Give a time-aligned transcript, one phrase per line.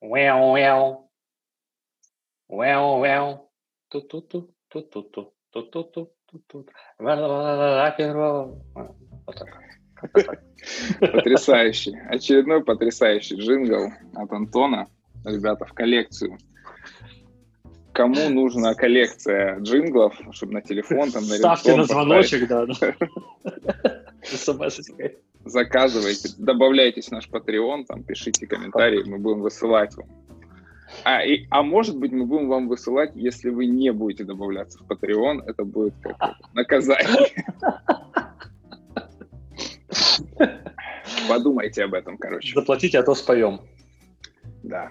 [0.00, 1.10] Well, well.
[2.48, 3.50] Well, well.
[3.90, 6.66] Ту-ту-ту, ту-ту-ту, ту-ту-ту, ту-ту.
[6.98, 8.62] Рок-н-ролл.
[9.26, 10.42] Вот так.
[11.00, 11.96] Потрясающий.
[12.08, 14.86] Очередной потрясающий джингл от Антона.
[15.24, 16.38] Ребята, в коллекцию.
[17.92, 22.66] Кому нужна коллекция джинглов, чтобы на телефон, там, на Ставьте на звоночек, да.
[25.48, 30.08] заказывайте, добавляйтесь в наш Patreon, там пишите комментарии, мы будем высылать вам.
[31.04, 34.90] А, и, а может быть, мы будем вам высылать, если вы не будете добавляться в
[34.90, 37.32] Patreon, это будет как наказание.
[41.28, 42.54] Подумайте об этом, короче.
[42.54, 43.60] Заплатите, а то споем.
[44.62, 44.90] Да.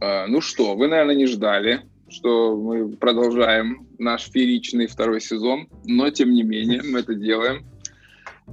[0.00, 6.10] А, ну что, вы, наверное, не ждали, что мы продолжаем наш фееричный второй сезон, но
[6.10, 7.66] тем не менее мы это делаем.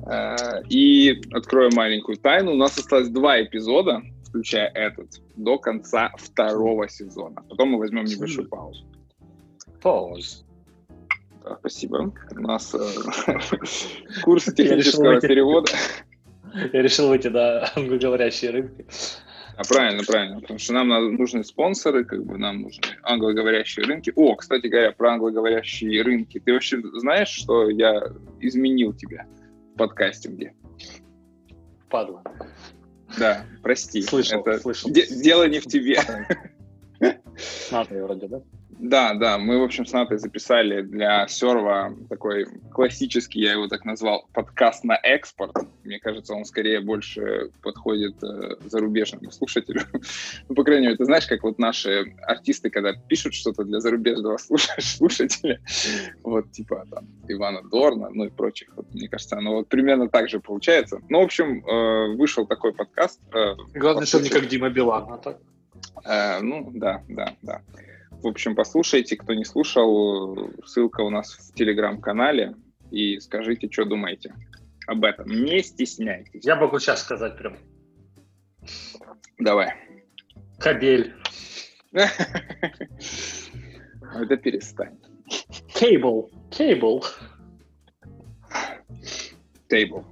[0.06, 2.54] А, И открою маленькую тайну.
[2.54, 7.44] У нас осталось два эпизода, включая этот, до конца второго сезона.
[7.50, 8.86] Потом мы возьмем небольшую паузу.
[9.82, 10.44] Pause.
[11.44, 12.14] Да, спасибо.
[12.32, 12.80] У нас э,
[14.24, 15.72] курс технического перевода.
[16.72, 18.86] Я решил выйти на англоговорящие рынки.
[19.56, 20.40] А, правильно, правильно.
[20.40, 24.12] Потому что нам нужны спонсоры, как бы нам нужны англоговорящие рынки.
[24.16, 26.40] О, кстати говоря, про англоговорящие рынки.
[26.40, 28.02] Ты вообще знаешь, что я
[28.40, 29.28] изменил тебя
[29.76, 30.54] подкастинге?
[31.90, 32.24] Падла.
[33.20, 34.02] Да, прости.
[34.02, 34.90] Слышал, Это слышал.
[34.92, 36.00] де- дело не в тебе.
[37.72, 38.42] Надо вроде, да?
[38.84, 43.86] Да, да, мы, в общем, с Натой записали для Серва такой классический, я его так
[43.86, 45.56] назвал, подкаст на экспорт.
[45.86, 49.84] Мне кажется, он скорее больше подходит э, зарубежному слушателю.
[50.50, 54.36] ну, по крайней мере, ты знаешь, как вот наши артисты, когда пишут что-то для зарубежного
[54.50, 55.62] слуш- слушателя,
[56.22, 60.28] вот типа там Ивана Дорна, ну и прочих, вот, мне кажется, оно вот примерно так
[60.28, 61.00] же получается.
[61.08, 63.22] Ну, в общем, э, вышел такой подкаст.
[63.34, 65.06] э, Главное, чтобы не как Дима Билан.
[65.10, 65.40] А так?
[66.06, 67.62] Э, ну, да, да, да.
[68.12, 72.56] В общем, послушайте, кто не слушал, ссылка у нас в телеграм-канале,
[72.92, 74.34] и скажите, что думаете
[74.88, 75.28] об этом.
[75.28, 76.46] Не стесняйтесь.
[76.46, 77.58] Я могу сейчас сказать прям.
[79.40, 79.74] Давай.
[80.60, 81.14] Кабель.
[81.92, 82.08] Это
[84.38, 84.98] перестань.
[85.74, 86.32] Кейбл.
[86.52, 87.04] Кейбл.
[89.68, 90.06] Тейбл.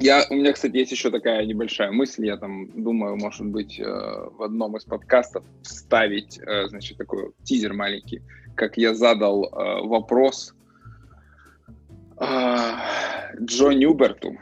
[0.00, 2.24] Я, у меня, кстати, есть еще такая небольшая мысль.
[2.24, 7.74] Я там думаю, может быть, э, в одном из подкастов вставить, э, значит, такой тизер
[7.74, 8.22] маленький,
[8.54, 10.54] как я задал э, вопрос
[12.18, 12.26] э,
[13.42, 14.38] Джо Ньюберту.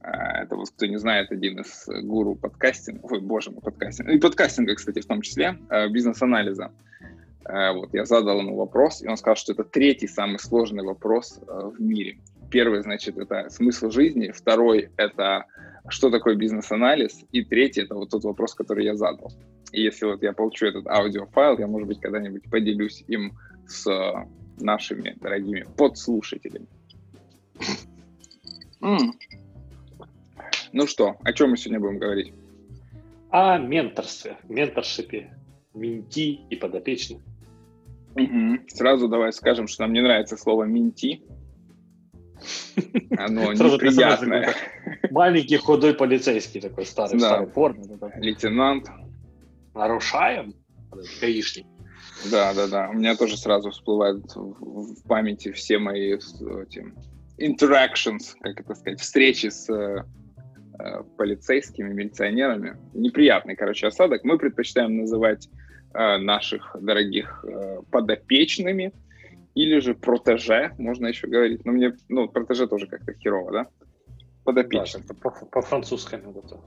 [0.00, 4.18] Э, Это вот, кто не знает, один из гуру подкастинга, ой, боже мой, подкастинга, и
[4.18, 6.72] подкастинга, кстати, в том числе, э, бизнес-анализа.
[7.44, 11.40] Э, Вот, я задал ему вопрос, и он сказал, что это третий самый сложный вопрос
[11.46, 12.16] э, в мире.
[12.54, 14.30] Первый, значит, это смысл жизни.
[14.30, 15.46] Второй— это
[15.88, 17.24] что такое бизнес-анализ.
[17.32, 19.32] И третий— это вот тот вопрос, который я задал.
[19.72, 24.28] И если вот я получу этот аудиофайл, я, может быть, когда-нибудь поделюсь им с э,
[24.60, 26.68] нашими дорогими подслушателями.
[28.80, 29.14] М.
[30.72, 32.32] Ну что, о чем мы сегодня будем говорить?
[33.30, 35.36] О менторстве, менторшипе,
[35.74, 37.20] менти и подопечных.
[38.14, 38.64] Мгм.
[38.68, 41.20] Сразу давай скажем, что нам не нравится слово «менти».
[43.16, 44.54] Оно неприятное.
[44.54, 44.56] персонаж
[45.10, 48.20] Маленький худой полицейский такой старый, вот такой.
[48.20, 48.88] Лейтенант.
[49.74, 50.54] Нарушаем?
[51.20, 51.66] Гаишник.
[52.30, 52.88] Да, да, да.
[52.90, 56.92] У меня тоже сразу всплывают в, памяти все мои эти,
[57.38, 60.04] interactions, как это сказать, встречи с э,
[60.78, 62.76] э, полицейскими, милиционерами.
[62.94, 64.24] Неприятный, короче, осадок.
[64.24, 65.48] Мы предпочитаем называть
[65.92, 68.92] э, наших дорогих э, подопечными
[69.54, 71.64] или же протеже, можно еще говорить.
[71.64, 73.64] Но мне, ну, протеже тоже как-то херово, да?
[73.64, 75.02] Да, Подопечный.
[75.04, 76.60] по- по-французски вот это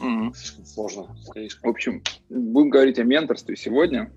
[0.00, 0.32] Мгм.
[0.34, 1.16] слишком сложно.
[1.62, 4.12] В общем, будем говорить о менторстве сегодня.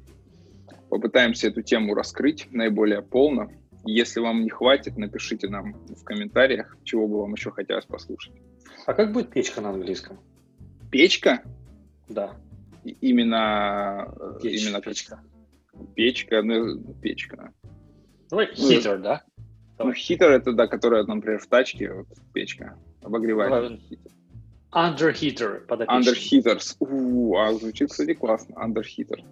[0.89, 3.49] Попытаемся эту тему раскрыть наиболее полно.
[3.85, 8.33] Если вам не хватит, напишите нам в комментариях, чего бы вам еще хотелось послушать.
[8.85, 10.19] А как будет печка на английском?
[10.91, 11.41] Печка?
[12.09, 12.35] Да,
[12.83, 15.19] И- Именно э, печь, именно печка.
[15.95, 17.51] печка, ну, печка.
[18.29, 19.23] Давай хитер, да?
[19.79, 23.51] Ну, хитер это, да, которая, например, в тачке, вот, печка, обогреватель.
[23.51, 23.77] Давай.
[23.77, 24.11] Хитер.
[24.71, 26.13] Under heater, подопечный.
[26.13, 26.75] Under heaters.
[26.79, 28.55] У, а звучит, кстати, классно.
[28.55, 29.23] Under heater.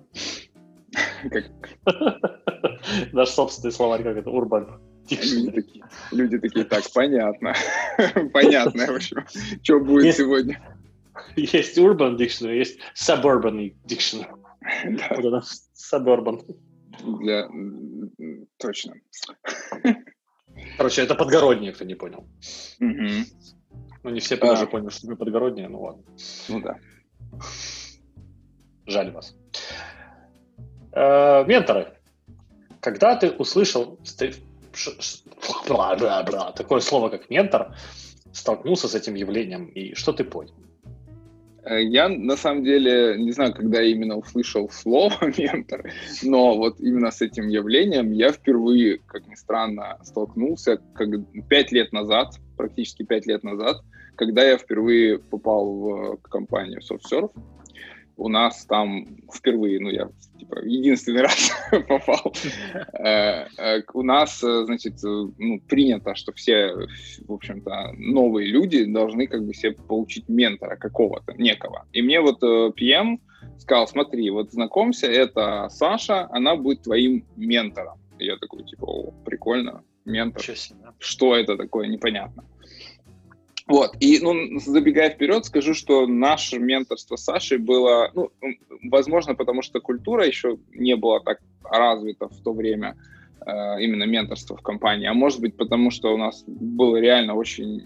[1.29, 1.45] Как
[3.11, 4.79] Наш собственный словарь, как это, урбан.
[5.09, 7.53] люди такие, люди такие, так, понятно.
[8.33, 9.25] Понятно, в общем,
[9.61, 10.61] что будет Есть- сегодня.
[11.35, 14.27] Есть urban dictionary, есть suburban dictionary.
[14.85, 15.43] Да, Вот это
[15.75, 16.43] suburban.
[17.03, 17.49] Для...
[18.57, 18.95] Точно.
[20.77, 22.25] Короче, это подгороднее, кто не понял.
[22.79, 23.25] Мгм.
[24.03, 24.51] Ну, не все А.
[24.51, 26.03] даже поняли, что мы подгороднее, ну ладно.
[26.47, 26.79] Ну да.
[28.85, 29.35] жаль вас.
[30.91, 31.97] Э, менторы.
[32.79, 33.99] Когда ты услышал
[36.51, 37.75] такое слово, как ментор,
[38.31, 40.53] столкнулся с этим явлением, и что ты понял?
[41.65, 45.91] Э, я, на самом деле, не знаю, когда именно услышал слово «ментор»,
[46.23, 51.09] но вот именно с этим явлением я впервые, как ни странно, столкнулся как
[51.49, 53.81] пять лет назад, практически пять лет назад,
[54.15, 57.31] когда я впервые попал в компанию SoftServe
[58.17, 61.51] у нас там впервые, ну, я типа единственный раз
[61.87, 62.33] попал.
[62.93, 66.73] Э, э, у нас, э, значит, ну, принято, что все,
[67.27, 71.85] в общем-то, новые люди должны как бы себе получить ментора какого-то, некого.
[71.93, 73.19] И мне вот PM
[73.57, 77.99] сказал, смотри, вот знакомься, это Саша, она будет твоим ментором.
[78.19, 80.41] И я такой, типа, о, прикольно, ментор.
[80.99, 82.45] Что это такое, непонятно.
[83.67, 88.29] Вот, и, ну, забегая вперед, скажу, что наше менторство с Сашей было, ну,
[88.83, 92.95] возможно, потому что культура еще не была так развита в то время,
[93.43, 97.81] э, именно менторство в компании, а может быть, потому что у нас был реально очень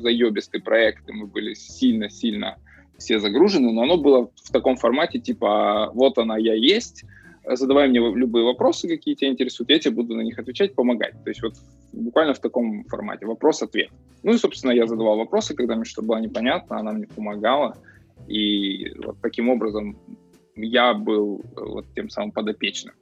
[0.00, 2.58] заебистый проект, и мы были сильно-сильно
[2.96, 7.04] все загружены, но оно было в таком формате, типа, вот она, я есть,
[7.46, 11.14] задавай мне любые вопросы, какие тебя интересуют, я тебе буду на них отвечать, помогать.
[11.24, 11.54] То есть вот
[11.92, 13.90] буквально в таком формате, вопрос-ответ.
[14.22, 17.76] Ну и, собственно, я задавал вопросы, когда мне что-то было непонятно, она мне помогала.
[18.26, 19.98] И вот таким образом
[20.56, 22.94] я был э, вот тем самым подопечным.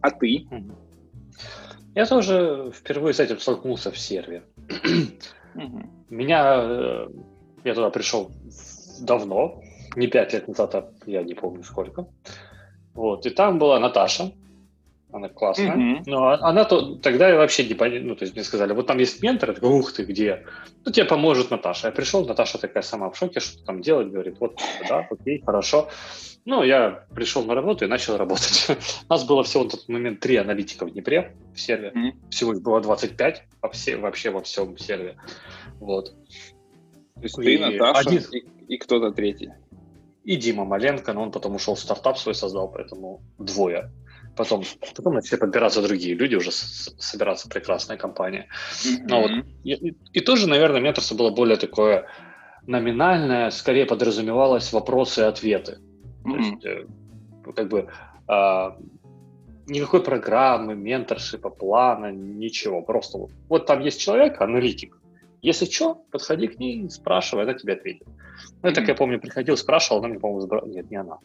[0.00, 0.46] А ты?
[1.94, 4.42] Я тоже впервые с этим столкнулся в сервере.
[6.10, 7.08] Меня, э,
[7.64, 8.30] я туда пришел
[9.00, 9.62] давно,
[9.96, 12.06] не пять лет назад, а я не помню сколько.
[12.98, 14.32] Вот, и там была Наташа,
[15.12, 16.02] она классная, mm-hmm.
[16.06, 18.98] но она то, тогда я вообще не понял, ну, то есть мне сказали, вот там
[18.98, 20.44] есть ментор, я такой, ух ты, где?
[20.84, 21.86] Ну, тебе поможет Наташа.
[21.86, 25.88] Я пришел, Наташа такая сама в шоке, что там делать, говорит, вот, да, окей, хорошо.
[26.44, 28.66] Ну, я пришел на работу и начал работать.
[29.08, 31.92] У нас было всего на тот момент три аналитика в Днепре в сервере.
[31.94, 32.30] Mm-hmm.
[32.30, 35.16] Всего их было 25 во все, вообще во всем сервере.
[35.78, 36.06] Вот.
[37.14, 38.22] То есть и ты, Наташа один...
[38.32, 39.50] и, и кто-то третий
[40.28, 43.90] и Дима Маленко, но он потом ушел в стартап свой создал, поэтому двое.
[44.36, 44.62] Потом,
[44.96, 48.46] потом начали подбираться другие люди, уже собираться прекрасная компания.
[48.84, 49.04] Mm-hmm.
[49.08, 49.30] Ну, вот,
[49.64, 52.04] и, и тоже, наверное, менторство было более такое
[52.66, 55.78] номинальное, скорее подразумевалось вопросы и ответы.
[56.24, 56.32] Mm-hmm.
[56.32, 56.86] То есть, э,
[57.56, 57.88] как бы
[58.28, 58.70] э,
[59.66, 62.82] никакой программы, менторшипа, плана, ничего.
[62.82, 64.97] Просто вот, вот там есть человек, аналитик,
[65.42, 68.06] если что, подходи к ней, спрашивай, она тебе ответит.
[68.62, 70.62] Ну, я так я помню, приходил, спрашивал, она мне, по-моему, сбро...
[70.66, 71.18] Нет, не она.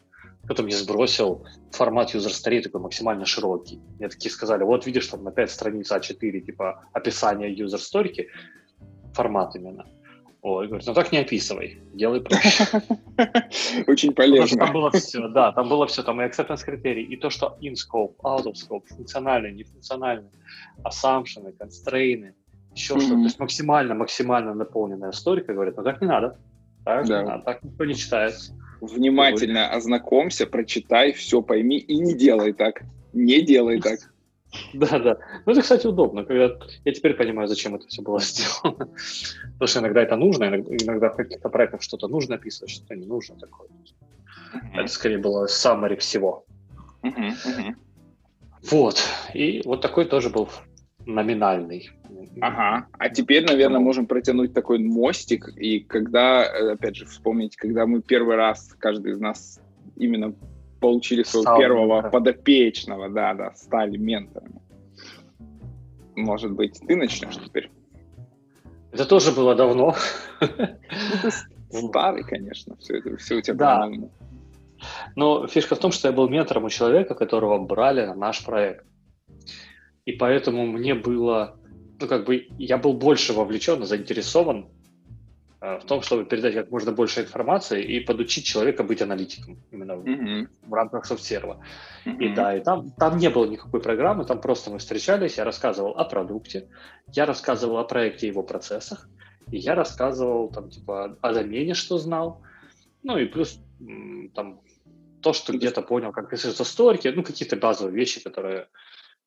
[0.44, 3.80] Кто-то мне сбросил формат user story такой максимально широкий.
[3.98, 8.26] Мне такие сказали, вот видишь, там на 5 страниц А4, типа описание user story,
[9.14, 9.86] формат именно.
[10.42, 12.82] Ой, говорит, ну так не описывай, делай проще.
[13.86, 14.58] Очень полезно.
[14.58, 17.72] Там было все, да, там было все, там и acceptance критерий, и то, что in
[17.72, 20.28] scope, out of scope, функциональный, нефункциональный,
[20.84, 22.34] assumption, constraints,
[22.74, 23.00] еще mm-hmm.
[23.00, 23.14] что-то.
[23.16, 26.38] То есть максимально, максимально наполненная историка говорит, ну так не надо.
[26.84, 27.22] Так да.
[27.22, 28.34] не надо, так никто не читает.
[28.80, 32.82] Внимательно ознакомься, прочитай, все пойми и не делай так.
[33.12, 33.98] Не делай так.
[34.72, 35.18] Да, да.
[35.46, 36.24] Ну, это, кстати, удобно.
[36.24, 36.56] Когда...
[36.84, 38.88] Я теперь понимаю, зачем это все было сделано.
[39.54, 43.36] Потому что иногда это нужно, иногда, в каких-то проектах что-то нужно описывать, что-то не нужно
[43.36, 43.68] такое.
[43.68, 44.74] Mm-hmm.
[44.74, 46.44] Это скорее было summary всего.
[47.02, 47.32] Mm-hmm.
[47.46, 47.74] Mm-hmm.
[48.70, 49.02] Вот.
[49.34, 50.48] И вот такой тоже был
[51.06, 51.90] номинальный.
[52.40, 52.86] Ага.
[52.92, 58.02] А теперь, наверное, можем протянуть такой мостик, и когда, э, опять же, вспомнить, когда мы
[58.02, 59.60] первый раз, каждый из нас
[59.96, 60.34] именно
[60.80, 62.10] получили своего Стал первого ментор.
[62.10, 64.60] подопечного, да, да, стали менторами.
[66.16, 67.70] Может быть, ты начнешь теперь?
[68.92, 69.94] Это тоже было давно.
[71.72, 73.90] Ну, старый, конечно, все это, все у тебя да.
[75.16, 78.84] Но фишка в том, что я был ментором у человека, которого брали на наш проект.
[80.04, 81.56] И поэтому мне было,
[82.00, 84.68] ну, как бы, я был больше вовлечен и заинтересован
[85.60, 89.92] э, в том, чтобы передать как можно больше информации и подучить человека быть аналитиком именно
[89.92, 90.48] mm-hmm.
[90.62, 91.64] в, в рамках софтсерва.
[92.04, 92.18] Mm-hmm.
[92.18, 95.92] И да, и там, там не было никакой программы, там просто мы встречались, я рассказывал
[95.92, 96.68] о продукте,
[97.12, 99.08] я рассказывал о проекте и его процессах,
[99.50, 102.42] и я рассказывал там типа о домене, что знал,
[103.02, 103.58] ну и плюс
[104.34, 104.60] там
[105.22, 108.68] то, что где-то понял, как писаются сторики, ну какие-то базовые вещи, которые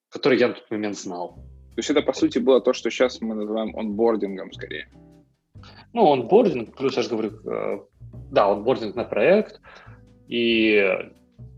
[0.09, 1.35] который я на тот момент знал.
[1.75, 4.89] То есть это, по сути, было то, что сейчас мы называем онбордингом скорее.
[5.93, 7.79] Ну, онбординг, плюс я же говорю, э,
[8.31, 9.61] да, онбординг на проект,
[10.27, 11.11] и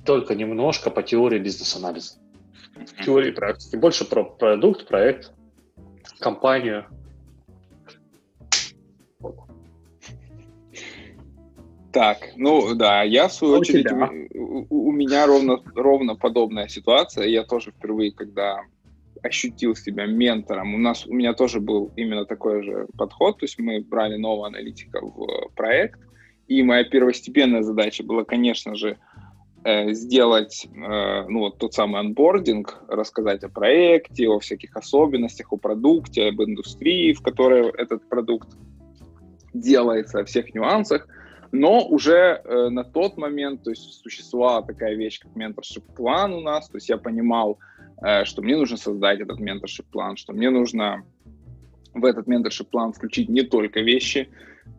[0.05, 2.19] только немножко по теории бизнес-анализа.
[2.75, 3.03] Mm-hmm.
[3.05, 3.75] Теории практики.
[3.75, 5.31] Больше про продукт, проект,
[6.19, 6.85] компанию.
[11.91, 16.67] Так, ну да, я в свою а очередь, у, у, у меня ровно, ровно подобная
[16.67, 17.25] ситуация.
[17.25, 18.61] Я тоже впервые, когда
[19.23, 23.59] ощутил себя ментором, у нас у меня тоже был именно такой же подход, то есть
[23.59, 25.99] мы брали нового аналитика в проект,
[26.47, 28.97] и моя первостепенная задача была, конечно же,
[29.63, 35.57] э, сделать э, ну, вот тот самый анбординг, рассказать о проекте, о всяких особенностях, о
[35.57, 38.49] продукте, об индустрии, в которой этот продукт
[39.53, 41.07] делается, о всех нюансах.
[41.51, 46.69] Но уже э, на тот момент, то есть существовала такая вещь, как менторшип-план у нас,
[46.69, 47.57] то есть я понимал,
[48.03, 51.03] э, что мне нужно создать этот менторшип-план, что мне нужно
[51.93, 54.29] в этот менторшип-план включить не только вещи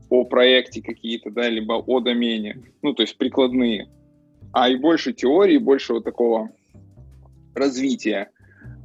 [0.09, 3.89] о проекте какие-то, да, либо о домене, ну, то есть прикладные,
[4.53, 6.51] а и больше теории, больше вот такого
[7.55, 8.31] развития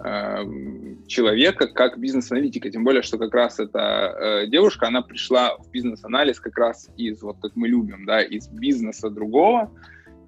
[0.04, 2.70] Эм, человека как бизнес-аналитика.
[2.70, 7.22] Тем более, что как раз эта э, девушка, она пришла в бизнес-анализ как раз из,
[7.22, 9.72] вот как мы любим, да, из бизнеса другого,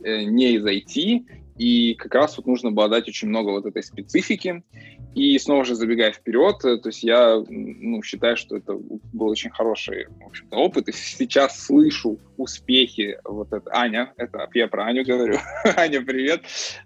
[0.04, 1.26] э, не из IT.
[1.58, 4.64] И как раз вот нужно было дать очень много вот этой специфики.
[5.16, 9.50] И снова же забегая вперед, э, то есть я ну, считаю, что это был очень
[9.50, 10.90] хороший в опыт.
[10.90, 13.18] И сейчас слышу успехи.
[13.24, 15.40] Вот это Аня, это я про Аню говорю.
[15.76, 16.42] Аня, привет,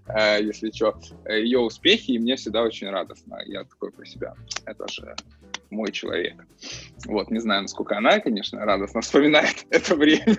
[0.08, 0.98] э, если что.
[1.28, 3.42] Ее успехи, и мне всегда очень радостно.
[3.46, 4.34] Я такой про себя.
[4.66, 5.14] Это же
[5.70, 6.46] мой человек.
[7.06, 10.38] Вот, не знаю, насколько она, конечно, радостно вспоминает это время.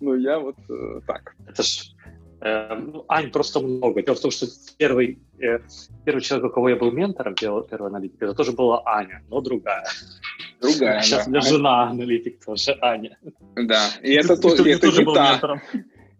[0.00, 1.34] Но я вот э, так.
[1.46, 1.99] Это ж Э, ну,
[2.40, 4.02] Ань просто много.
[4.02, 4.46] Дело в том, что
[4.78, 5.58] первый, э,
[6.04, 9.84] первый человек, у кого я был ментором, первый, аналитик, это тоже была Аня, но другая.
[10.60, 11.26] Другая, Сейчас да.
[11.26, 13.18] у меня жена аналитик тоже, Аня.
[13.56, 15.32] Да, и это, то, и это тоже был та.
[15.32, 15.60] ментором.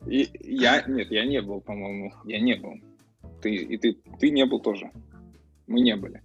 [0.07, 2.75] И я, нет, я не был, по-моему, я не был.
[3.41, 4.91] Ты, и ты, ты не был тоже.
[5.67, 6.23] Мы не были.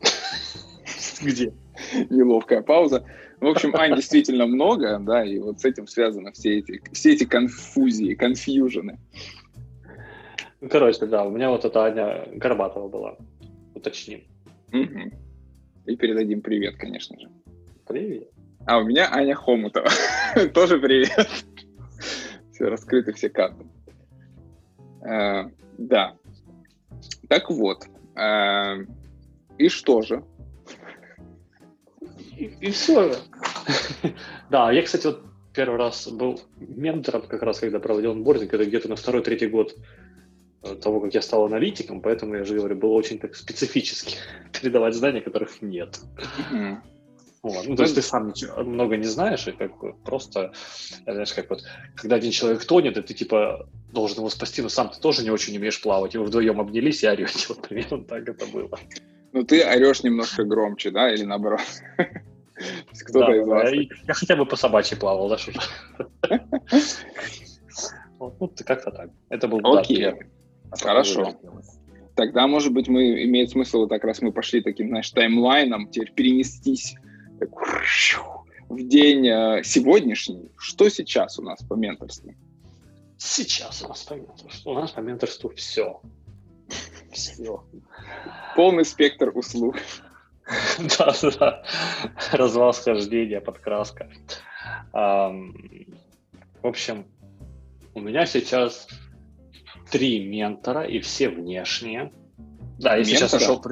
[1.22, 1.52] Где?
[2.08, 3.04] Неловкая пауза.
[3.44, 7.24] В общем, Ань действительно много, да, и вот с этим связаны все эти, все эти
[7.24, 8.98] конфузии, конфьюжены.
[10.62, 13.18] Ну, короче, да, у меня вот эта Аня Горбатова была,
[13.74, 14.22] уточним.
[14.72, 15.12] Угу.
[15.84, 17.28] И передадим привет, конечно же.
[17.86, 18.30] Привет.
[18.64, 19.90] А у меня Аня Хомутова.
[20.54, 21.28] Тоже привет.
[22.50, 23.66] Все, раскрыты все карты.
[25.02, 26.16] Э, да.
[27.28, 27.84] Так вот.
[28.16, 28.86] Э,
[29.58, 30.24] и что же?
[32.36, 33.14] И, и все.
[34.50, 35.22] да, я, кстати, вот
[35.54, 39.76] первый раз был ментором, как раз когда проводил онбординг, это где-то на второй-третий год
[40.62, 44.16] э, того, как я стал аналитиком, поэтому, я же говорю, было очень так специфически
[44.52, 46.00] передавать знания, которых нет.
[47.42, 47.66] Вот.
[47.66, 50.54] Ну, то есть ты сам ничего, много не знаешь, и как бы просто,
[51.04, 51.62] знаешь, как вот,
[51.94, 55.30] когда один человек тонет, и ты типа должен его спасти, но сам ты тоже не
[55.30, 58.78] очень умеешь плавать, и вы вдвоем обнялись и орете, вот примерно так это было.
[59.34, 61.60] Ну, ты орешь немножко громче, да, или наоборот?
[63.08, 63.72] Кто-то из вас.
[64.06, 65.52] Я хотя бы по собачьи плавал, да, что
[68.20, 69.10] Ну, как-то так.
[69.28, 70.14] Это был Окей,
[70.70, 71.36] хорошо.
[72.14, 76.12] Тогда, может быть, мы имеет смысл, вот так раз мы пошли таким, знаешь, таймлайном, теперь
[76.12, 76.94] перенестись
[78.68, 80.52] в день э, сегодняшний.
[80.56, 82.32] Что сейчас у нас по менторству?
[83.18, 84.70] Сейчас у нас по менторству.
[84.70, 86.00] У нас по менторству все.
[87.14, 87.64] Все.
[88.56, 89.76] Полный спектр услуг.
[90.98, 91.62] Да, да.
[92.32, 94.10] Развал схождения, подкраска.
[94.92, 95.42] В
[96.62, 97.06] общем,
[97.94, 98.86] у меня сейчас
[99.90, 102.12] три ментора, и все внешние.
[102.78, 103.62] Да, я сейчас нашел...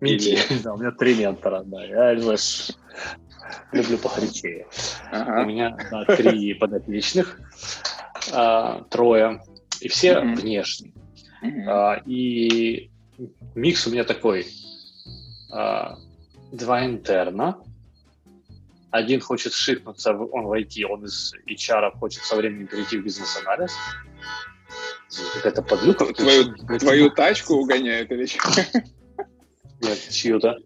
[0.00, 0.36] Менти.
[0.64, 1.84] Да, у меня три ментора, да.
[1.84, 2.14] Я,
[3.72, 4.66] люблю похорячее.
[5.12, 5.42] Ага.
[5.42, 5.76] У меня
[6.16, 7.38] три подопечных,
[8.32, 9.40] а, трое,
[9.80, 10.94] и все внешние.
[11.42, 11.64] Mm-hmm.
[11.66, 12.90] А, и
[13.54, 14.46] микс у меня такой.
[15.50, 15.98] А,
[16.52, 17.58] два интерна.
[18.90, 23.04] Один хочет шифнуться, в, он в IT, он из HR хочет со временем перейти в
[23.04, 23.72] бизнес-анализ.
[25.34, 26.12] Какая-то подлюка.
[26.12, 28.48] Твою, твою тачку угоняет или что?
[29.80, 30.58] Нет, чью-то.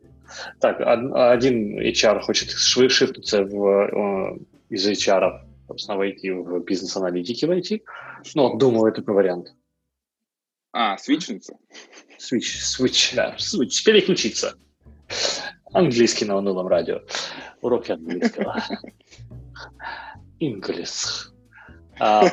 [0.60, 4.38] Так, один HR хочет шифнуться в,
[4.70, 7.84] из HR, собственно, войти в бизнес-аналитики войти.
[8.34, 9.54] Ну, думаю, это вариант.
[10.78, 11.56] А, свичнуться?
[12.18, 14.58] Switch, switch, да, switch, переключиться.
[15.72, 17.00] Английский на унылом радио.
[17.62, 18.62] Уроки английского.
[20.38, 21.30] English.
[21.98, 22.26] А,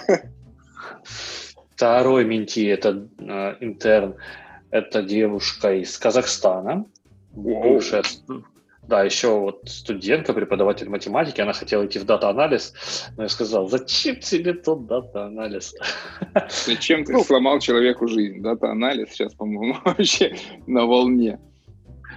[1.04, 4.18] второй mentee, это э, интерн,
[4.72, 6.86] это девушка из Казахстана,
[7.32, 8.04] бывшая
[8.88, 12.74] да, еще вот студентка, преподаватель математики, она хотела идти в data-анализ,
[13.16, 15.76] но я сказал, зачем тебе тот data-анализ?
[16.66, 18.42] Зачем ты ну, сломал человеку жизнь?
[18.42, 20.36] Data-анализ сейчас, по-моему, вообще
[20.68, 21.40] на волне.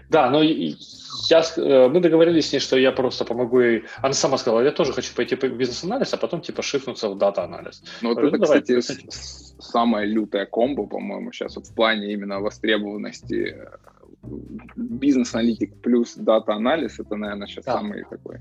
[0.08, 3.84] Да, но я, э, мы договорились с ней, что я просто помогу ей.
[4.02, 7.82] Она сама сказала, я тоже хочу пойти по бизнес-анализ, а потом типа шифнуться в data-анализ.
[8.02, 9.06] Ну вот это, давай, кстати, кстати,
[9.58, 13.76] самая лютая комбо, по-моему, сейчас вот в плане именно востребованности э,
[14.76, 17.74] бизнес-аналитик плюс data-анализ, это, наверное, сейчас да.
[17.74, 18.40] самый такой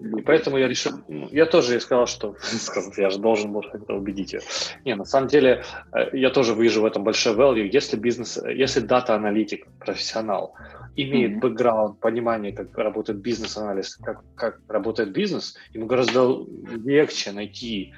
[0.00, 2.36] и поэтому я решил, ну, я тоже сказал, что
[2.96, 4.40] я же должен был как-то убедить ее.
[4.84, 7.68] Не, на самом деле, э, я тоже вижу в этом большой value.
[7.72, 10.54] Если бизнес, если data-аналитик, профессионал,
[10.96, 11.40] имеет mm-hmm.
[11.40, 16.44] бэкграунд, понимание, как работает бизнес-анализ, как, как работает бизнес, ему гораздо
[16.84, 17.94] легче найти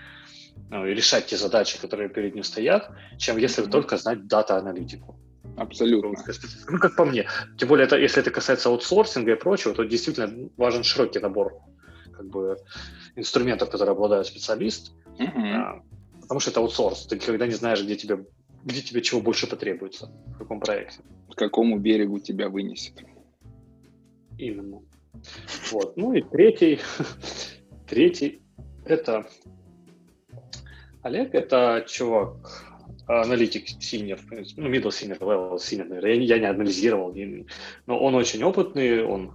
[0.71, 3.71] ну, и решать те задачи, которые перед ним стоят, чем если mm-hmm.
[3.71, 5.16] только знать дата-аналитику.
[5.57, 6.15] Абсолютно.
[6.69, 7.27] Ну, как по мне.
[7.57, 11.55] Тем более, это, если это касается аутсорсинга и прочего, то действительно важен широкий набор
[12.13, 12.57] как бы
[13.15, 15.83] инструментов, которые обладают специалист, mm-hmm.
[16.23, 17.07] потому что это аутсорс.
[17.07, 18.27] Ты никогда не знаешь, где тебе,
[18.65, 21.01] где тебе чего больше потребуется, в каком проекте.
[21.31, 22.95] К какому берегу тебя вынесет.
[24.39, 24.83] Именно.
[25.73, 25.97] Вот.
[25.97, 26.81] Ну и третий,
[27.87, 28.43] третий
[28.85, 29.27] это
[31.03, 32.65] Олег, это чувак,
[33.07, 36.15] аналитик senior, в принципе, ну, middle senior, level senior, наверное.
[36.15, 37.47] Я, я не анализировал, не,
[37.87, 39.33] но он очень опытный, он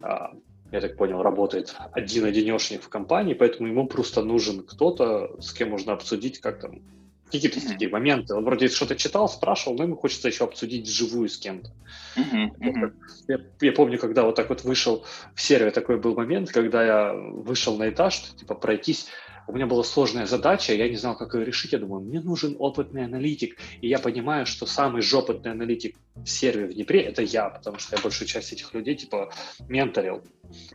[0.00, 0.32] а,
[0.74, 5.92] я так понял, работает один-одинешник в компании, поэтому ему просто нужен кто-то, с кем можно
[5.92, 6.82] обсудить как там
[7.30, 7.68] какие-то mm-hmm.
[7.68, 8.34] такие моменты.
[8.34, 11.70] Он вроде что-то читал, спрашивал, но ему хочется еще обсудить живую с кем-то.
[12.16, 12.80] Mm-hmm.
[12.80, 12.92] Вот,
[13.28, 17.12] я, я помню, когда вот так вот вышел в сервер, такой был момент, когда я
[17.12, 19.08] вышел на этаж, типа пройтись
[19.46, 21.72] у меня была сложная задача, я не знал, как ее решить.
[21.72, 23.58] Я думаю, мне нужен опытный аналитик.
[23.80, 27.96] И я понимаю, что самый жопытный аналитик в сервере в Днепре– это я, потому что
[27.96, 29.32] я большую часть этих людей, типа,
[29.68, 30.22] менторил.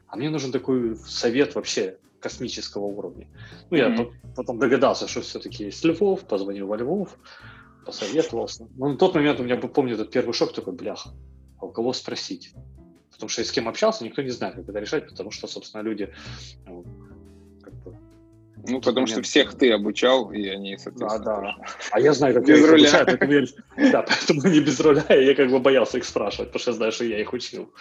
[0.07, 3.27] А мне нужен такой совет вообще космического уровня.
[3.69, 4.35] Ну, я mm-hmm.
[4.35, 7.17] потом догадался, что все-таки есть Львов, позвонил во Львов,
[7.85, 8.67] посоветовался.
[8.75, 11.07] Но на тот момент у меня, помню, этот первый шок такой, блях,
[11.59, 12.53] а у кого спросить?
[13.11, 16.13] Потому что с кем общался, никто не знает, как это решать, потому что, собственно, люди
[18.69, 21.55] ну, потому что всех ты обучал, и они, соответственно, Да, да.
[21.91, 22.83] А я знаю, как без я их руля.
[22.83, 23.91] обучаю, поэтому я...
[23.91, 26.77] Да, поэтому не без руля, и я как бы боялся их спрашивать, потому что я
[26.77, 27.71] знаю, что я их учил.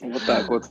[0.00, 0.64] Вот так вот.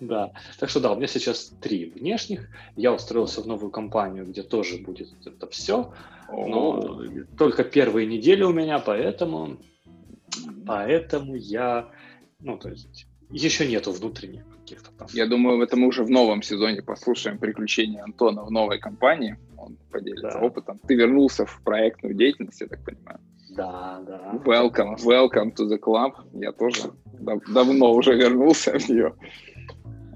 [0.00, 2.48] Да, так что да, у меня сейчас три внешних.
[2.74, 5.92] Я устроился в новую компанию, где тоже будет это все.
[6.32, 7.02] Но
[7.36, 9.58] только первые недели у меня, поэтому,
[10.66, 11.90] поэтому я,
[12.38, 15.08] ну, то есть, еще нету внутренних каких-то там.
[15.12, 19.36] Я думаю, это мы уже в новом сезоне послушаем приключения Антона в новой компании.
[19.56, 20.46] Он поделится да.
[20.46, 20.78] опытом.
[20.86, 23.18] Ты вернулся в проектную деятельность, я так понимаю.
[23.50, 24.32] Да, да.
[24.44, 26.12] Welcome, welcome to the club.
[26.32, 29.14] Я тоже дав- давно уже вернулся в нее.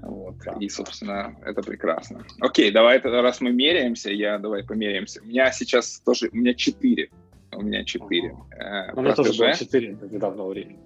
[0.01, 0.35] Вот.
[0.45, 2.23] Да, и, собственно, это прекрасно.
[2.39, 5.21] Окей, давай тогда, раз мы меряемся, я давай померяемся.
[5.21, 7.09] У меня сейчас тоже, у меня четыре.
[7.51, 8.35] У меня четыре.
[8.51, 10.79] Э, у меня тоже было четыре недавно времени.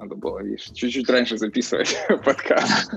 [0.00, 2.94] Надо было, видишь, чуть-чуть раньше записывать подкаст.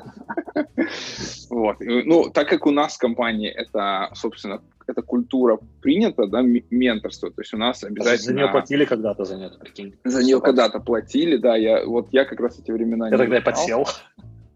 [1.50, 1.76] Вот.
[1.82, 7.42] Ну, так как у нас в компании это, собственно, эта культура принята, да, менторство, то
[7.42, 8.18] есть у нас обязательно...
[8.18, 9.96] За нее платили когда-то за нее, прикинь.
[10.06, 13.42] За нее когда-то платили, да, я, вот я как раз эти времена Я тогда и
[13.42, 13.86] подсел.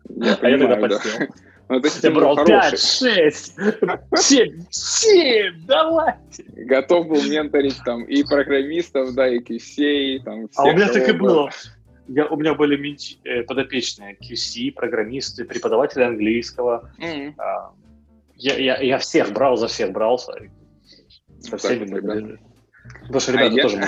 [0.10, 1.28] Я понимаю, а я тогда подсел.
[1.70, 3.56] Ну, это я брал 5, 6,
[4.16, 6.46] 7, 7, давайте.
[6.56, 11.12] Готов был менторить там и программистов, да, и QC, там А у меня так и
[11.12, 11.52] было
[12.08, 16.92] я, у меня были менти, э, подопечные QC, программисты, преподаватели английского.
[17.00, 17.34] Mm-hmm.
[17.38, 17.72] А,
[18.36, 20.34] я, я, я всех брал, за всех брался.
[21.42, 22.40] Со всеми так, были.
[23.02, 23.88] Потому что ребята а тоже я...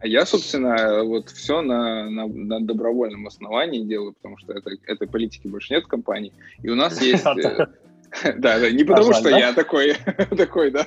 [0.00, 5.08] А я, собственно, вот все на, на, на добровольном основании делаю, потому что это, этой
[5.08, 6.32] политики больше нет в компании.
[6.62, 7.24] И у нас есть...
[8.24, 9.94] Э, да, да, не потому что я такой,
[10.36, 10.86] такой, да.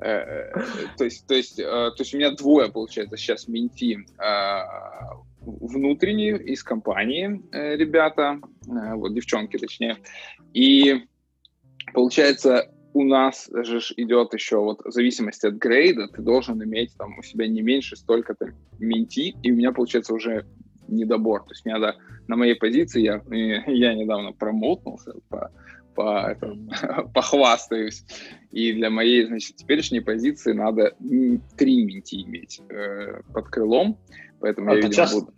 [0.00, 0.50] Э,
[0.96, 6.62] то есть, то есть, то есть у меня двое, получается, сейчас менти а, внутренние из
[6.62, 9.96] компании э, ребята, э, вот девчонки точнее.
[10.52, 11.06] И
[11.92, 17.18] получается, у нас же идет еще вот в зависимости от грейда, ты должен иметь там
[17.18, 20.46] у себя не меньше столько-то менти, и у меня получается уже
[20.88, 21.42] недобор.
[21.44, 25.50] То есть мне надо на моей позиции, я, я недавно промотнулся по,
[25.94, 26.56] по, это,
[27.14, 28.04] похвастаюсь.
[28.50, 30.94] И для моей, значит, теперешней позиции надо
[31.56, 33.98] три менти иметь э, под крылом.
[34.40, 35.32] Поэтому а я, видимо, буду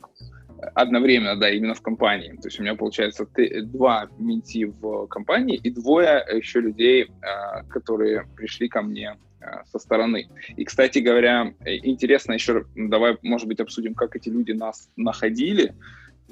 [0.75, 2.37] одновременно, да, именно в компании.
[2.41, 3.27] То есть у меня получается
[3.63, 9.79] два менти в компании и двое еще людей, а, которые пришли ко мне а, со
[9.79, 10.29] стороны.
[10.57, 15.75] И, кстати говоря, интересно еще, давай, может быть, обсудим, как эти люди нас находили.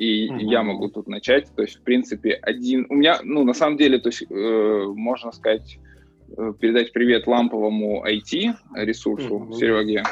[0.00, 0.38] И угу.
[0.38, 1.54] я могу тут начать.
[1.54, 2.86] То есть, в принципе, один...
[2.88, 5.78] У меня, ну, на самом деле, то есть, э, можно сказать,
[6.38, 9.52] э, передать привет ламповому IT-ресурсу угу.
[9.52, 10.04] Сереге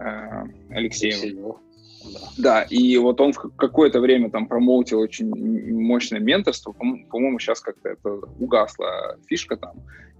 [0.00, 1.60] э, Алексееву.
[2.04, 2.20] Да.
[2.38, 5.28] да, и вот он в какое-то время там промоутил очень
[5.74, 9.74] мощное менторство, по-моему, сейчас как-то это угасла фишка там,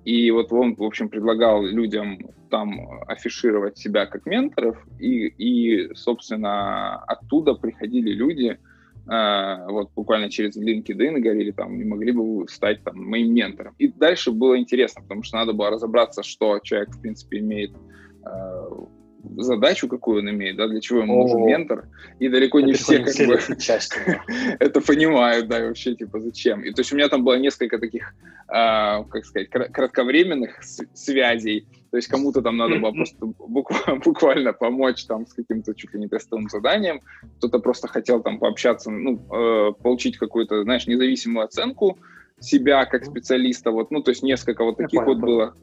[0.06, 6.98] и вот он, в общем, предлагал людям там афишировать себя как менторов, и, и собственно,
[7.08, 8.56] оттуда приходили люди,
[9.10, 13.74] э, вот буквально через LinkedIn говорили, там, не могли бы вы стать там моим ментором.
[13.78, 17.72] И дальше было интересно, потому что надо было разобраться, что человек, в принципе, имеет
[18.24, 18.68] э,
[19.36, 23.14] задачу, какую он имеет, да, для чего ему нужен ментор, и далеко не все как
[23.26, 23.38] бы
[24.60, 26.62] это понимают, да, и вообще, типа, зачем.
[26.62, 28.14] И то есть у меня там было несколько таких,
[28.48, 30.62] э, как сказать, кратковременных
[30.94, 35.94] связей, то есть кому-то там надо было просто буквально, буквально помочь там с каким-то чуть
[35.94, 37.00] ли не тестовым заданием,
[37.38, 41.98] кто-то просто хотел там пообщаться, ну, э, получить какую-то, знаешь, независимую оценку
[42.40, 45.54] себя как специалиста, вот, ну, то есть несколько вот таких вот было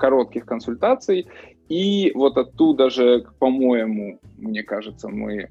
[0.00, 1.26] коротких консультаций,
[1.68, 5.48] и вот оттуда же, по-моему, мне кажется, мы э,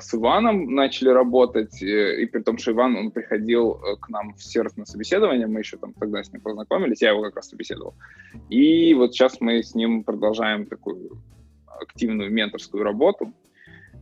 [0.00, 4.34] с Иваном начали работать, э, и при том, что Иван, он приходил э, к нам
[4.34, 7.48] в сервис на собеседование, мы еще там тогда с ним познакомились, я его как раз
[7.48, 7.94] собеседовал.
[8.50, 11.22] И вот сейчас мы с ним продолжаем такую
[11.66, 13.32] активную менторскую работу.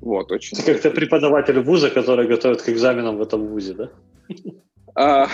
[0.00, 0.56] Вот, очень.
[0.56, 3.90] Ты как-то преподаватель вуза, который готовит к экзаменам в этом вузе, да?
[4.96, 5.26] А,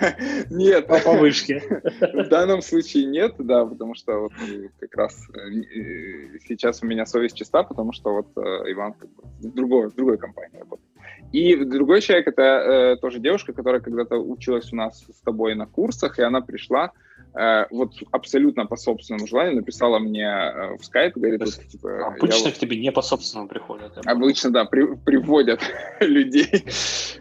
[0.50, 0.86] нет.
[0.86, 1.82] По повышке.
[2.00, 4.32] В данном случае нет, да, потому что вот
[4.78, 9.22] как раз э, сейчас у меня совесть чиста, потому что вот э, Иван как бы
[9.40, 10.88] в другой, в другой компании работает.
[11.32, 15.66] И другой человек, это э, тоже девушка, которая когда-то училась у нас с тобой на
[15.66, 16.94] курсах, и она пришла, Э,
[17.70, 22.54] вот абсолютно по собственному желанию написала мне э, в скайп, говорит, вот, типа, обычно вот...
[22.54, 23.92] к тебе не по собственному приходят.
[24.04, 25.60] Обычно, да, при, приводят
[26.00, 26.64] людей.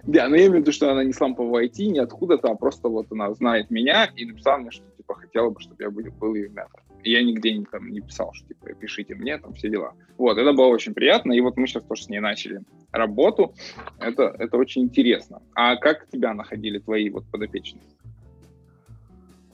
[0.04, 2.56] да, но я имею в виду, что она не с лампового IT, не откуда-то, а
[2.56, 6.04] просто вот она знает меня и написала мне, что типа хотела бы, чтобы я был,
[6.20, 6.86] был ее ментором.
[7.04, 9.94] И я нигде не, там, не писал, что типа пишите мне, там все дела.
[10.18, 13.54] Вот, это было очень приятно, и вот мы сейчас тоже с ней начали работу.
[14.00, 15.42] Это, это очень интересно.
[15.54, 17.84] А как тебя находили твои вот подопечные?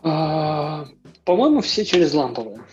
[0.06, 0.86] А,
[1.24, 2.64] по-моему, все через ламповые.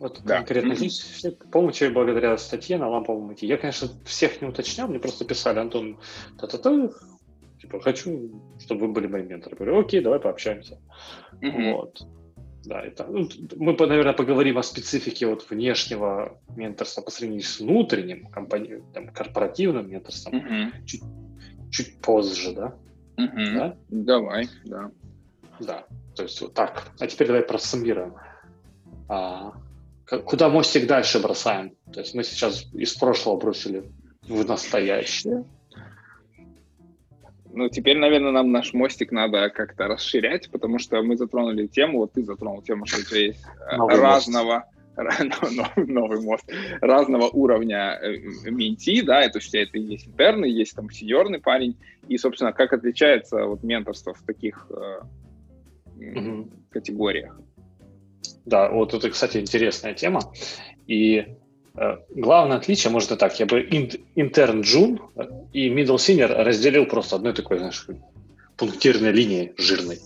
[0.00, 0.38] Вот да.
[0.38, 3.46] конкретно здесь, все, по-моему, человек благодаря статье на ламповом идти.
[3.46, 5.98] Я, конечно, всех не уточнял, мне просто писали, Антон,
[6.38, 6.90] та-та-та,
[7.60, 9.56] типа, хочу, чтобы вы были моим ментором.
[9.60, 10.78] Я говорю, окей, давай пообщаемся.
[11.40, 11.72] Mm-hmm.
[11.72, 12.02] Вот.
[12.64, 18.26] Да, это, ну, мы, наверное, поговорим о специфике вот внешнего менторства по сравнению с внутренним,
[18.26, 20.84] компани- там, корпоративным менторством mm-hmm.
[20.86, 21.02] чуть,
[21.70, 22.74] чуть позже, да?
[23.16, 23.54] Mm-hmm.
[23.54, 23.76] да?
[23.90, 24.90] Давай, да.
[25.60, 25.84] Да.
[26.18, 26.90] То есть вот так.
[26.98, 28.16] А теперь давай просуммируем.
[29.08, 29.52] А,
[30.24, 31.76] куда мостик дальше бросаем?
[31.92, 33.84] То есть мы сейчас из прошлого бросили
[34.22, 35.44] в настоящее.
[37.52, 42.14] Ну, теперь, наверное, нам наш мостик надо как-то расширять, потому что мы затронули тему, вот
[42.14, 44.64] ты затронул тему, что у тебя есть э, новый разного,
[44.96, 45.76] мост.
[45.76, 50.90] новый мост, разного уровня э, менти, да, это у тебя это есть интерны, есть там
[50.90, 51.76] сеньорный парень,
[52.08, 55.00] и, собственно, как отличается вот менторство в таких э,
[55.98, 56.50] угу.
[56.70, 57.38] категориях.
[58.44, 60.20] Да, вот это, кстати, интересная тема.
[60.86, 61.26] И
[61.74, 63.60] э, главное отличие, может и так, я бы
[64.14, 65.00] интерн джун
[65.52, 67.86] и middle senior разделил просто одной такой, знаешь,
[68.56, 69.98] пунктирной линией жирной.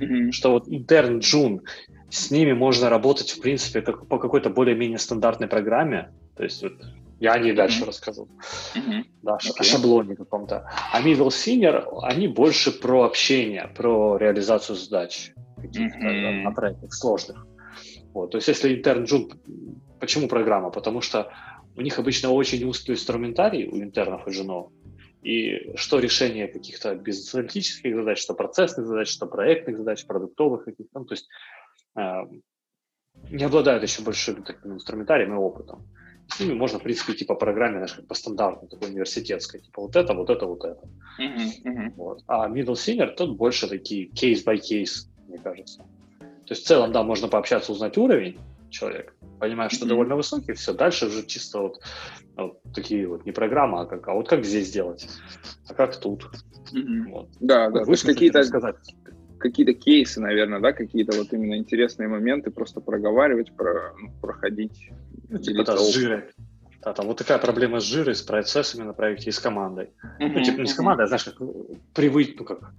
[0.00, 0.32] Mm-hmm.
[0.32, 1.62] Что вот интерн джун,
[2.08, 6.10] с ними можно работать, в принципе, как, по какой-то более-менее стандартной программе.
[6.36, 6.74] То есть вот,
[7.20, 7.88] я о ней дальше mm-hmm.
[7.88, 8.28] расскажу.
[8.74, 9.04] Mm-hmm.
[9.22, 9.52] Да, okay.
[9.58, 10.70] о шаблоне каком-то.
[10.92, 16.42] А middle senior, они больше про общение, про реализацию задач каких-то mm-hmm.
[16.42, 17.46] на проектах сложных.
[18.14, 18.30] Вот.
[18.30, 19.30] То есть если интерн джун,
[20.00, 20.70] почему программа?
[20.70, 21.32] Потому что
[21.76, 24.70] у них обычно очень узкий инструментарий у интернов и джунов,
[25.22, 31.04] и что решение каких-то бизнес-аналитических задач, что процессных задач, что проектных задач, продуктовых каких-то, ну,
[31.04, 31.28] то есть
[31.96, 32.22] э,
[33.30, 35.88] не обладают еще большим таким инструментарием и опытом.
[36.28, 39.96] С ними можно, в принципе, типа программе, знаешь, как по стандарту, такой университетской, типа вот
[39.96, 40.80] это, вот это, вот это.
[41.18, 41.92] Uh-huh, uh-huh.
[41.96, 42.22] Вот.
[42.26, 44.44] А middle senior, тут больше такие case
[45.26, 45.78] мне кажется.
[46.18, 48.38] То есть в целом, да, можно пообщаться, узнать уровень
[48.70, 49.88] человека, понимаешь, что mm-hmm.
[49.88, 51.80] довольно высокий, все, дальше уже чисто вот,
[52.36, 55.08] вот такие вот не программа, а как, а вот как здесь делать,
[55.68, 56.24] а как тут.
[56.72, 57.10] Mm-hmm.
[57.10, 57.28] Вот.
[57.40, 58.76] Да, да, ну, то есть какие-то сказать.
[59.38, 64.90] какие-то кейсы, наверное, да, какие-то вот именно интересные моменты просто проговаривать, про, ну, проходить.
[65.28, 66.24] Ну, типа, да, с жирой.
[66.82, 69.90] Да, там вот такая проблема с жирой, с процессами на проекте и с командой.
[70.20, 70.28] Mm-hmm.
[70.32, 71.36] Ну, типа не с командой, а знаешь, как
[71.92, 72.72] привыть, ну как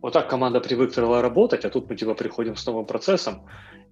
[0.00, 3.46] вот так команда привыкла работать, а тут мы типа приходим с новым процессом.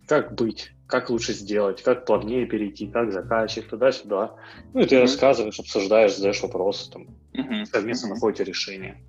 [0.06, 0.72] Как быть?
[0.88, 1.82] Как лучше сделать?
[1.82, 2.88] Как плавнее перейти?
[2.88, 3.70] Как закачивать?
[3.70, 4.34] Туда-сюда.
[4.72, 5.00] Ну и ты mm-hmm.
[5.02, 7.64] рассказываешь, обсуждаешь, задаешь вопросы, там, mm-hmm.
[7.66, 8.10] совместно mm-hmm.
[8.14, 9.00] находите решение.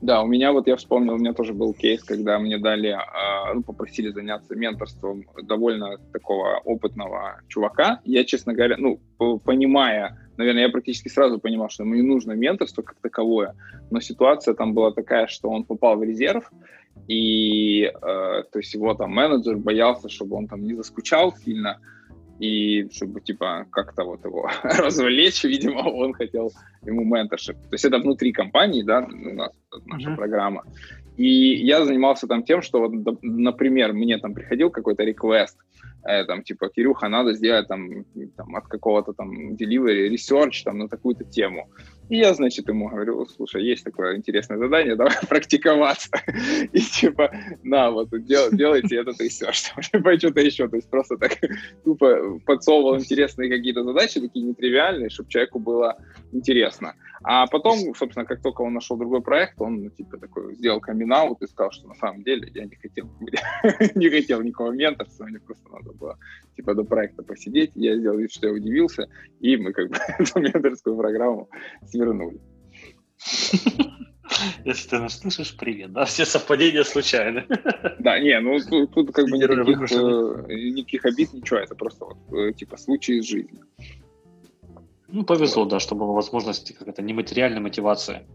[0.00, 3.54] Да, у меня вот я вспомнил, у меня тоже был кейс, когда мне дали, э,
[3.54, 8.00] ну, попросили заняться менторством довольно такого опытного чувака.
[8.04, 9.00] Я, честно говоря, ну,
[9.38, 13.54] понимая наверное, я практически сразу понимал, что ему не нужно менторство как таковое,
[13.90, 16.50] но ситуация там была такая, что он попал в резерв,
[17.08, 21.80] и э, то есть его там менеджер боялся, чтобы он там не заскучал сильно,
[22.38, 26.52] и чтобы, типа, как-то вот его развлечь, видимо, он хотел
[26.84, 27.56] ему менторшип.
[27.56, 29.52] То есть это внутри компании, да, у нас
[29.86, 30.16] наша mm-hmm.
[30.16, 30.62] программа.
[31.16, 35.56] И я занимался там тем, что, вот, например, мне там приходил какой-то реквест,
[36.04, 38.04] э, там, типа, Кирюха, надо сделать там,
[38.36, 41.70] там от какого-то там delivery, research там на такую-то тему.
[42.08, 46.10] И я, значит, ему говорю, слушай, есть такое интересное задание, давай практиковаться.
[46.72, 47.30] И типа,
[47.62, 50.68] на, вот, дел, делайте этот research, типа, что-то еще.
[50.68, 51.38] То есть просто так
[51.84, 55.96] тупо подсовывал интересные какие-то задачи, такие нетривиальные, чтобы человеку было
[56.32, 56.94] интересно.
[57.22, 61.12] А потом, собственно, как только он нашел другой проект, он, ну, типа, такой сделал coming
[61.40, 63.08] и сказал, что на самом деле я не хотел,
[63.94, 66.18] не хотел никакого менторства, мне просто надо было,
[66.56, 67.72] типа, до проекта посидеть.
[67.74, 69.08] Я сделал вид, что я удивился,
[69.40, 71.48] и мы как бы эту менторскую программу
[71.96, 72.40] свернули.
[74.64, 76.04] Если ты нас слышишь, привет, да?
[76.04, 77.46] Все совпадения случайны.
[77.98, 82.18] Да, не, ну тут, тут как бы никаких, э, никаких обид, ничего, это просто вот,
[82.38, 83.60] э, типа случай из жизни.
[85.08, 85.70] Ну, повезло, вот.
[85.70, 88.26] да, что была возможность как это нематериальной мотивации.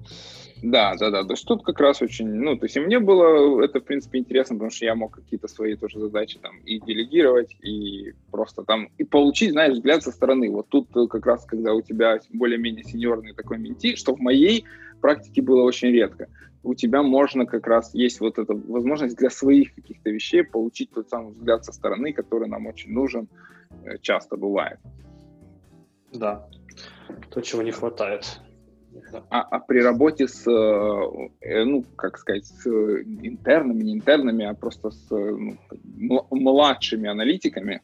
[0.61, 1.23] Да, да, да.
[1.23, 4.19] То есть тут как раз очень, ну, то есть и мне было это, в принципе,
[4.19, 8.89] интересно, потому что я мог какие-то свои тоже задачи там и делегировать, и просто там,
[8.97, 10.51] и получить, знаешь, взгляд со стороны.
[10.51, 14.65] Вот тут как раз, когда у тебя более-менее сеньорный такой менти, что в моей
[15.01, 16.27] практике было очень редко,
[16.63, 21.09] у тебя можно как раз, есть вот эта возможность для своих каких-то вещей получить тот
[21.09, 23.27] самый взгляд со стороны, который нам очень нужен,
[23.83, 24.79] э, часто бывает.
[26.13, 26.47] Да,
[27.31, 28.41] то, чего не хватает.
[29.29, 34.53] А, а при работе с, э, э, ну, как сказать, с интернами, не интернами, а
[34.53, 37.81] просто с ну, младшими аналитиками,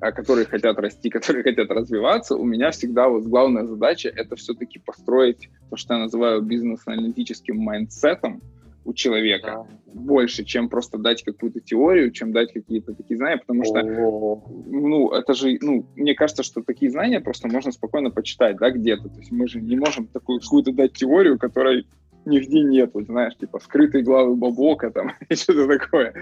[0.00, 5.48] которые хотят расти, которые хотят развиваться, у меня всегда вот главная задача это все-таки построить
[5.70, 8.40] то, что я называю бизнес-аналитическим mindset ом,
[8.86, 9.92] у человека да.
[9.92, 15.34] больше, чем просто дать какую-то теорию, чем дать какие-то такие знания, потому что, ну, это
[15.34, 19.32] же, ну, мне кажется, что такие знания просто можно спокойно почитать, да, где-то, то есть
[19.32, 21.86] мы же не можем такую какую-то дать теорию, которой
[22.24, 26.12] нигде нет, вот, знаешь, типа скрытые главы Бабока там, и что-то такое.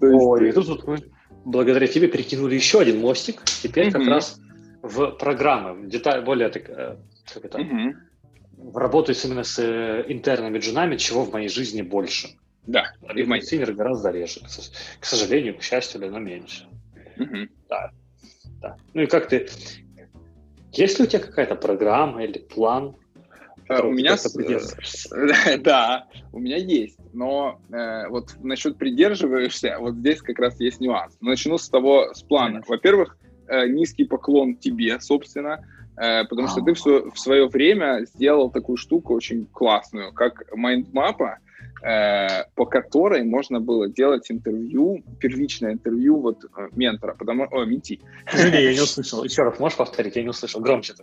[0.00, 0.98] То есть, Ой, и тут, тут мы
[1.44, 3.92] благодаря тебе перекинули еще один мостик, теперь mm-hmm.
[3.92, 4.40] как раз
[4.82, 6.96] в программы, деталь, более так, э,
[7.32, 7.92] как это, mm-hmm
[8.74, 12.28] работаю именно с э, интерными джунами, чего в моей жизни больше.
[12.66, 12.92] Да.
[13.14, 14.40] И в моей синер гораздо реже.
[15.00, 16.68] К сожалению, к счастью, но меньше.
[17.18, 17.48] Угу.
[17.68, 17.90] Да.
[18.60, 18.76] да.
[18.94, 19.48] Ну и как ты...
[20.72, 22.96] Есть ли у тебя какая-то программа или план?
[23.68, 25.08] Uh, у меня, с...
[25.60, 31.16] да, у меня есть, но э, вот насчет придерживаешься, вот здесь как раз есть нюанс.
[31.20, 32.62] Начну с того, с плана.
[32.66, 38.76] Во-первых, э, низкий поклон тебе, собственно, Э, потому что ты в свое время сделал такую
[38.76, 41.38] штуку очень классную, как майндмапа,
[41.82, 48.00] э, по которой можно было делать интервью, первичное интервью вот э, ментора, потому о, менти.
[48.32, 49.24] Извини, я не услышал.
[49.24, 50.16] Еще раз, можешь повторить?
[50.16, 50.60] Я не услышал.
[50.60, 50.94] Громче.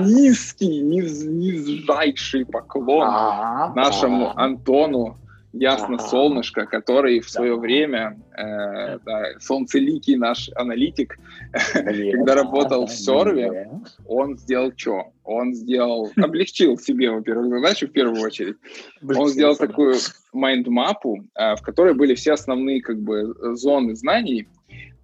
[0.00, 5.16] Низкий, нижайший поклон а, нашему Антону
[5.52, 6.06] Ясно ага.
[6.06, 7.60] солнышко, который в свое да.
[7.60, 11.18] время, э, да, солнцеликий наш аналитик,
[11.72, 13.68] когда работал в Серве,
[14.06, 15.12] он сделал что?
[15.24, 18.56] Он сделал, облегчил себе, во-первых, задачу в первую очередь.
[19.02, 19.96] Он сделал такую
[20.32, 24.46] майндмапу, э, в которой были все основные как бы зоны знаний,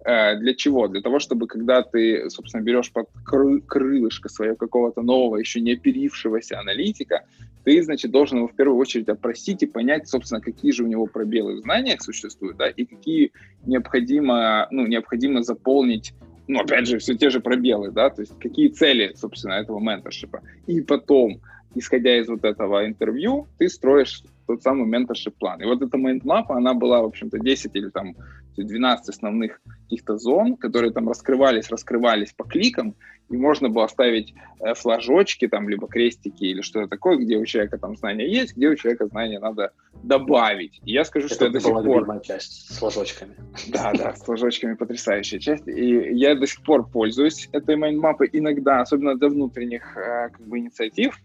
[0.07, 0.87] для чего?
[0.87, 6.59] Для того, чтобы когда ты, собственно, берешь под крылышко своего какого-то нового, еще не оперившегося
[6.59, 7.25] аналитика,
[7.65, 11.07] ты, значит, должен его в первую очередь опросить и понять, собственно, какие же у него
[11.07, 13.33] пробелы в знаниях существуют, да, и какие
[13.65, 16.13] необходимо, ну, необходимо заполнить
[16.47, 20.41] ну, опять же, все те же пробелы, да, то есть какие цели, собственно, этого менторшипа.
[20.65, 21.41] И потом,
[21.75, 25.61] исходя из вот этого интервью, ты строишь тот самый менторшип план.
[25.61, 28.15] И вот эта майндмапа, она была, в общем-то, 10 или там
[28.63, 32.95] 12 основных каких-то зон, которые там раскрывались, раскрывались по кликам,
[33.29, 37.77] и можно было ставить э, флажочки там, либо крестики или что-то такое, где у человека
[37.77, 39.71] там знания есть, где у человека знания надо
[40.03, 40.79] добавить.
[40.85, 42.21] И я скажу, это что это до сих пор...
[42.21, 43.35] часть с флажочками.
[43.67, 45.67] Да, да, с флажочками потрясающая часть.
[45.67, 50.59] И я до сих пор пользуюсь этой майндмапой иногда, особенно для внутренних э, как бы
[50.59, 51.19] инициатив,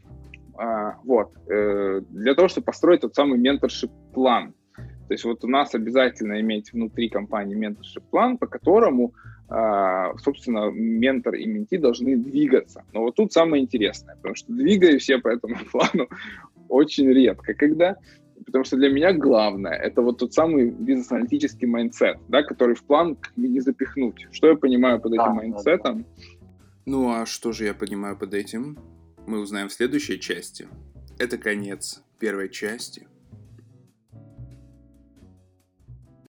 [0.54, 4.54] а, вот, э, для того, чтобы построить тот самый mentorship-план.
[5.08, 9.14] То есть вот у нас обязательно иметь внутри компании mentorship-план, по которому,
[9.48, 12.84] а, собственно, ментор и mentee должны двигаться.
[12.92, 16.08] Но вот тут самое интересное, потому что двигаюсь я по этому плану
[16.68, 17.96] очень редко, когда
[18.44, 23.16] потому что для меня главное это вот тот самый бизнес-аналитический mindset, да, который в план
[23.36, 24.26] не запихнуть.
[24.32, 25.98] Что я понимаю под этим да, mindset ом?
[25.98, 26.24] Да, да
[26.86, 28.78] Ну а что же я понимаю под этим?
[29.26, 30.66] Мы узнаем в следующей части.
[31.18, 33.06] Это конец первой части.